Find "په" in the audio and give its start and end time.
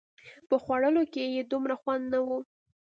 0.49-0.55